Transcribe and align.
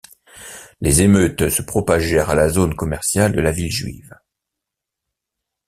Les 0.79 1.03
émeutes 1.03 1.49
se 1.49 1.61
propagèrent 1.61 2.31
à 2.31 2.33
la 2.33 2.49
zone 2.49 2.73
commerciale 2.75 3.33
de 3.33 3.39
la 3.39 3.51
ville 3.51 3.69
juive. 3.71 4.17